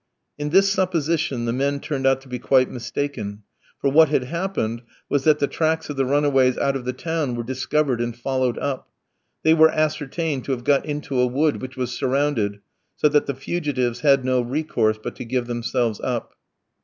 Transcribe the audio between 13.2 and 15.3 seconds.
the fugitives had no recourse but to